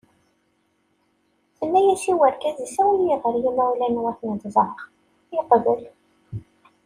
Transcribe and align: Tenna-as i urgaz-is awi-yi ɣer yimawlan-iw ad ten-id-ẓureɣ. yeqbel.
Tenna-as 1.57 2.03
i 2.11 2.13
urgaz-is 2.25 2.75
awi-yi 2.83 3.15
ɣer 3.23 3.35
yimawlan-iw 3.43 4.05
ad 4.11 4.17
ten-id-ẓureɣ. 4.19 4.79
yeqbel. 5.35 5.81